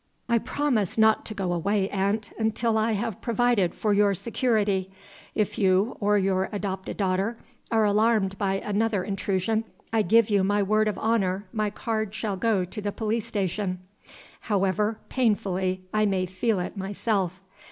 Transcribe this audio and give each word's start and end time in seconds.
"I 0.27 0.39
promise 0.39 0.97
not 0.97 1.27
to 1.27 1.35
go 1.35 1.53
away, 1.53 1.87
aunt, 1.89 2.31
until 2.39 2.75
I 2.75 2.93
have 2.93 3.21
provided 3.21 3.75
for 3.75 3.93
your 3.93 4.15
security. 4.15 4.89
If 5.35 5.59
you, 5.59 5.95
or 5.99 6.17
your 6.17 6.49
adopted 6.51 6.97
daughter, 6.97 7.37
are 7.69 7.85
alarmed 7.85 8.35
by 8.39 8.55
another 8.55 9.03
intrusion, 9.03 9.63
I 9.93 10.01
give 10.01 10.31
you 10.31 10.43
my 10.43 10.63
word 10.63 10.87
of 10.87 10.97
honor 10.97 11.45
my 11.53 11.69
card 11.69 12.15
shall 12.15 12.35
go 12.35 12.65
to 12.65 12.81
the 12.81 12.91
police 12.91 13.27
station, 13.27 13.79
however 14.39 14.97
painfully 15.09 15.83
I 15.93 16.07
may 16.07 16.25
feel 16.25 16.59
it 16.59 16.75
myself." 16.75 17.39